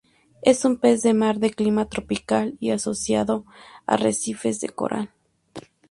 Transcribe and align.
Es 0.41 0.65
un 0.65 0.77
pez 0.77 1.03
de 1.03 1.13
mar, 1.13 1.37
de 1.37 1.51
clima 1.51 1.85
tropical, 1.85 2.55
y 2.59 2.71
asociado 2.71 3.45
a 3.85 3.93
arrecifes 3.93 4.59
de 4.59 4.69
coral. 4.69 5.11